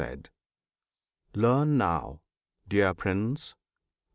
[1.35, 2.21] Learn now,
[2.67, 3.53] dear Prince!